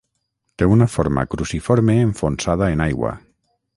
Té 0.61 0.67
una 0.75 0.87
forma 0.93 1.25
cruciforme 1.33 1.99
enfonsada 2.07 2.71
en 2.77 2.83
aigua. 2.87 3.13